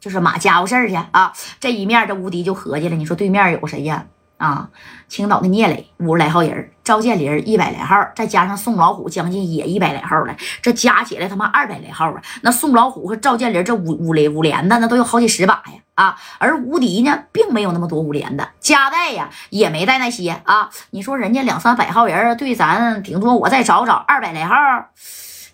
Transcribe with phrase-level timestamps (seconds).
[0.00, 1.32] 就是马家伙事儿去啊。
[1.60, 4.06] 这一面，这吴迪就合计了，你说对面有谁呀？
[4.38, 4.68] 啊，
[5.08, 12.22] 青岛的聂磊五十来号人，赵建林一百来号，再加上宋老虎，将近也一百来号了，这加起来他妈二百来号啊！
[12.42, 15.72] 那宋老虎和赵建林这五五连五连的，那都有好几十把呀！
[15.96, 20.70] 啊，而吴迪呢，并没有那么多五连的，加带呀也没带那些啊。
[20.90, 24.54] 你说人家两三百号人对咱，顶多我再找找二百来号，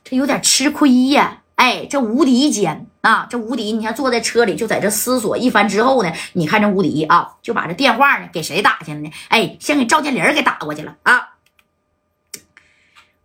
[0.04, 1.38] 这有点吃亏呀。
[1.56, 3.26] 哎，这无敌间啊！
[3.30, 9.10] 这无敌，你看坐在车里就在这思索一番之后呢，你看这无敌啊，就把这电话呢给谁打去了呢？
[9.28, 11.34] 哎，先给赵建林给打过去了啊！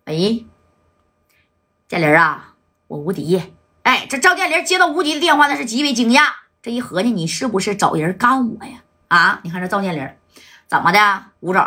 [0.05, 0.45] 喂，
[1.88, 2.53] 建林啊，
[2.88, 3.41] 我无敌。
[3.81, 6.30] 哎，这赵建林接到无敌的电话，那是极为惊讶。
[6.61, 8.84] 这一合计，你是不是找人干我呀？
[9.08, 10.08] 啊，你看这赵建林
[10.67, 11.23] 怎么的？
[11.39, 11.64] 吴总，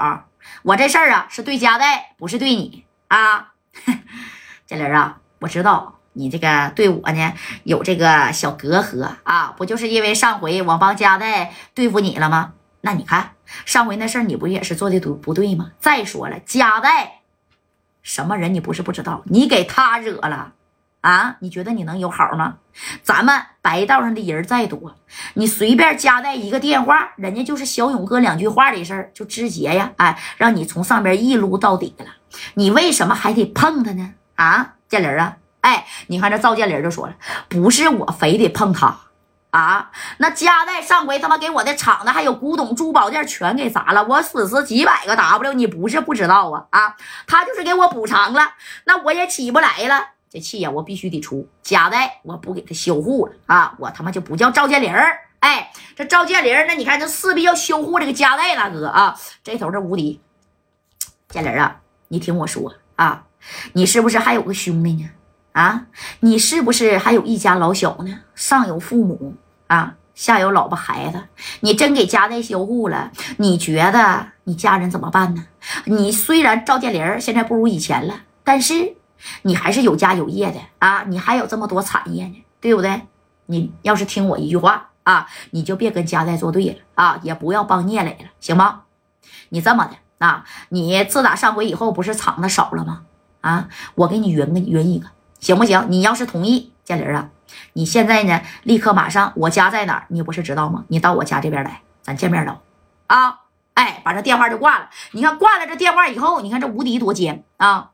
[0.62, 3.52] 我这事儿啊是对佳代，不是对你啊。
[4.66, 5.98] 建林啊，我知道。
[6.14, 7.32] 你这个对我呢
[7.64, 9.54] 有这个小隔阂啊？
[9.56, 12.52] 不就是因为上回我帮佳代对付你了吗？
[12.82, 13.32] 那你看
[13.64, 15.70] 上回那事儿，你不也是做的不不对吗？
[15.78, 17.20] 再说了，佳代
[18.02, 20.52] 什么人你不是不知道，你给他惹了
[21.00, 21.36] 啊？
[21.41, 22.56] 你觉得你能有好吗？
[23.02, 24.97] 咱们白道上的人再多，
[25.34, 32.06] 你随便佳代一个电话，人家就是小勇哥两句话的事儿就直接呀，哎，让你从上边一撸到底了，
[32.54, 34.14] 你为什么还得碰他呢？
[34.34, 35.36] 啊，建林啊！
[35.62, 37.14] 哎，你看这赵建林就说了，
[37.48, 38.96] 不是我非得碰他
[39.50, 46.96] 啊，那加代上回他妈给我的厂子还有古董珠宝店全给砸了，我损失几百个 W，你不是不知道啊啊，
[47.27, 48.54] 他就是给我补偿了，
[48.84, 54.91] 那我也起不来了，这气呀我必须得出，加代我不给他修护了啊，我他妈就不叫赵建林
[55.41, 60.20] 哎，这赵建林那你看这势必要修护这个加代大哥啊，这头这无敌，
[61.28, 61.76] 建林啊，
[62.08, 63.24] 你听我说啊，
[63.74, 65.10] 你是不是还有个兄弟呢？
[65.53, 65.86] 啊，
[66.20, 68.20] 你是不是还有一家老小呢？
[68.34, 69.34] 上有父母
[69.67, 71.25] 啊，下有老婆孩子。
[71.61, 75.47] 你真给家代修护了，你觉得你家人怎么办呢？
[75.84, 78.94] 你虽然赵建林现在不如以前了，但是
[79.43, 83.03] 你还是有家有业的啊，你还有这么多产业呢，对不对？
[83.47, 88.84] 你要是听我一句话啊，你就别跟家代作对了啊，也不要帮聂磊了，行吗？
[89.50, 93.03] 你这么的啊，你自打上回以后不是厂子少了吗？
[93.43, 95.09] 啊，我给你匀个匀一个。
[95.42, 95.88] 行不行？
[95.91, 97.28] 你要是同意，建林啊，
[97.72, 100.06] 你现在呢，立刻马上，我家在哪儿？
[100.08, 100.84] 你不是知道吗？
[100.86, 102.62] 你到我家这边来，咱见面聊
[103.08, 103.41] 啊！
[103.75, 104.88] 哎，把这电话就挂了。
[105.10, 107.91] 你看挂了这电话以后，你看这无敌多奸啊！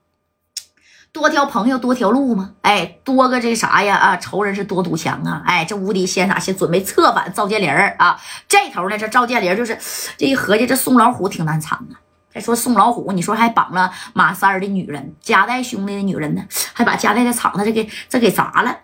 [1.11, 2.53] 多条朋友多条路吗？
[2.61, 3.97] 哎，多个这啥呀？
[3.97, 5.43] 啊，仇人是多堵墙啊！
[5.47, 8.21] 哎，这无敌先啥先准备策反赵建林啊！
[8.47, 9.79] 这头呢，这赵建林就是
[10.19, 11.97] 这一合计，这宋老虎挺难缠啊。
[12.33, 18.81] 再说宋老虎，你说还绑了马三儿的女人，夹带兄弟的女人呢，还把夹带的厂子这给这给砸了。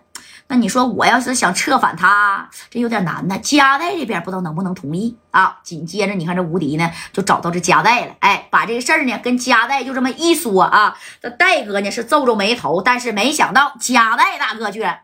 [0.47, 3.35] 那你说我要是想策反他，这有点难呢。
[3.39, 5.59] 夹带这边不知道能不能同意啊？
[5.63, 10.95] 紧接着你看这吴迪呢，就找到这夹带了，哎，把这个事儿呢跟夹带就这么一说啊。
[11.19, 14.99] 这戴哥呢是皱皱眉头，但是没想到夹带大哥居然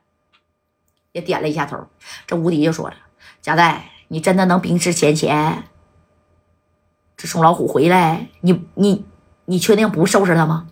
[1.11, 1.87] 也点了一下头。
[2.27, 2.95] 这吴迪就说了
[3.41, 5.63] ：“夹带，你真的能冰释前嫌？”
[7.21, 9.05] 这宋老虎回来，你你
[9.45, 10.65] 你确定不收拾他吗？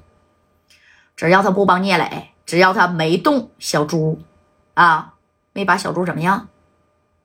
[1.16, 4.20] 只要他不帮聂磊，只要他没动小猪，
[4.74, 5.14] 啊，
[5.54, 6.48] 没把小猪怎么样，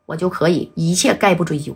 [0.04, 1.74] 我就可以一切概不追究。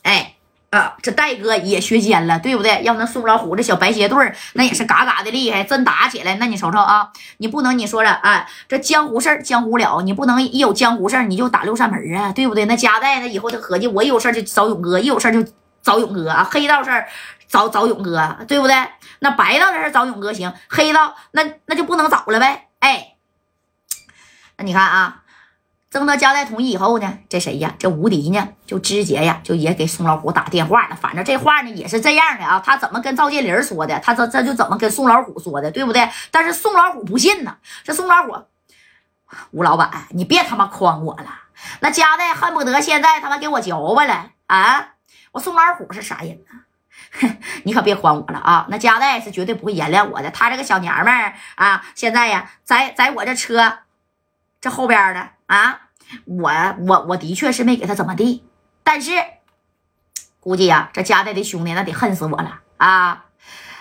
[0.00, 0.36] 哎
[0.70, 2.82] 啊，这戴哥也学奸了，对不对？
[2.82, 12.64] 要那宋老虎这小白鞋队那也是嘎嘎的厉害，真打起来，那你瞅瞅啊，你不能你说了，哎，这江湖事儿江湖了，你不能一有江湖事儿你就打六扇门啊，对不对？
[12.64, 15.52] 那加代那以后他合计，我一有事就找勇哥，一有事就。
[15.82, 17.08] 找勇哥啊，黑道事儿
[17.48, 18.74] 找找勇哥，对不对？
[19.20, 22.68] 那白道的事找勇哥行，黑道那那就不能找了呗。
[22.78, 23.16] 哎，
[24.56, 25.22] 那你看啊，
[25.90, 27.74] 征得加代同意以后呢，这谁呀？
[27.78, 30.94] 这吴迪呢，就直接呀，就也给宋老虎打电话了。
[30.94, 36.08] 反正这话呢也是这样的啊，他怎么跟赵建林说的，他这这就怎么跟宋老虎说的，对不对？
[36.30, 38.36] 但是宋老虎不信呢，这宋老虎，
[39.50, 41.26] 吴老板，你别他妈诓我了，
[41.80, 44.90] 那加代恨不得现在他妈给我嚼巴了啊！
[45.32, 47.36] 我宋老虎是啥人呢？
[47.62, 48.66] 你可别还我了啊！
[48.70, 50.30] 那加代是绝对不会原谅我的。
[50.30, 53.78] 他这个小娘们儿啊，现在呀，在在我这车
[54.60, 55.82] 这后边呢啊，
[56.24, 58.44] 我我我的确是没给他怎么地，
[58.82, 59.12] 但是
[60.40, 63.26] 估计呀，这加代的兄弟那得恨死我了啊！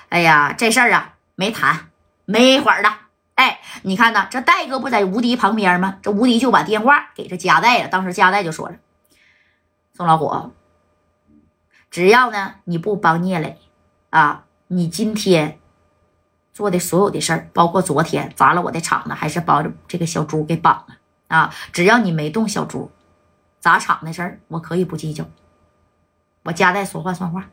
[0.10, 1.90] 哎呀，这事儿啊没谈，
[2.26, 2.94] 没一会儿的，
[3.34, 5.98] 哎，你看呢，这戴哥不在吴迪旁边吗？
[6.04, 7.88] 这吴迪就把电话给这加代了。
[7.88, 8.76] 当时加代就说了
[9.98, 10.52] ：“宋老虎。”
[11.90, 13.58] 只要呢，你不帮聂磊
[14.10, 15.60] 啊，你今天
[16.54, 20.96] 做的所有的事儿，包括昨天砸了我的厂子，还是把这个小猪给绑了
[21.28, 22.92] 啊，只要你没动小猪，
[23.60, 25.26] 砸场的事儿，我可以不计较。
[26.44, 27.50] 我家代说话算话。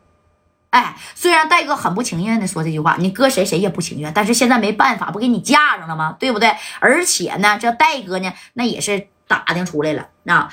[0.70, 6.16] 哎，虽然戴哥很不情愿的说这句话，你搁谁谁也不情愿，但是现在没办法，不给你架上了吗？
[6.18, 6.52] 对不对？
[6.80, 10.52] 而且呢，这戴哥呢，那也是打听出来了啊，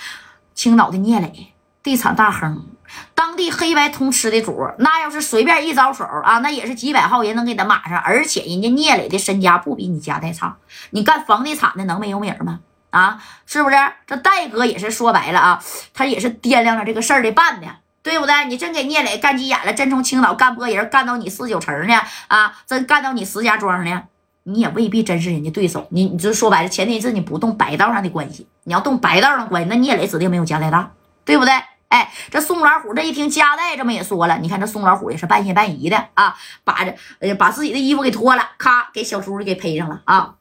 [0.54, 2.68] 青岛的聂磊，地产大亨，
[3.16, 8.00] 当地黑白通吃的主，那要是随便一招手啊，那也是几百号人能给他码上。
[8.00, 10.58] 而且人家聂磊的身家不比你家代差，
[10.92, 12.60] 你干房地产的能没有名吗？
[12.90, 13.76] 啊，是不是？
[14.06, 17.68] 这戴哥也是说白了啊，他也是掂量着这个事儿的办的。
[18.04, 18.46] 对不对？
[18.46, 22.02] 你真给聂磊干急眼了，真从青岛干波人干到你四九城呢？
[22.30, 24.02] 啊，真干到你石家庄呢？
[24.42, 25.86] 你也未必真是人家对手。
[25.92, 28.48] 你你就说白了，前提是你不动白道上的关系。
[28.64, 30.92] 你要动白道上的关系，那聂磊指定没有加代大，
[31.24, 31.54] 对不对？
[31.92, 40.36] 哎，这宋老虎这一听加代这么也说了，你看这宋老虎也是半信半疑的啊，把这呃把自己的衣服给脱了，咔给小叔给披上了啊。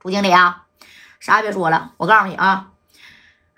[0.00, 0.64] 朱经理啊，
[1.20, 2.68] 啥也别说了，我告诉你啊，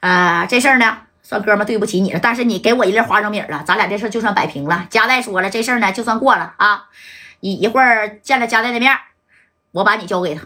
[0.01, 0.99] 呃，这事儿呢。
[1.25, 4.87] 算哥们对不起你了，但是你给我一粒花生米了，咱俩这事就算摆平了。
[4.91, 6.89] 加代说了，这事儿呢就算过了啊。
[7.41, 8.95] 一一会儿见了加代的面，
[9.71, 10.43] 我把你交给他。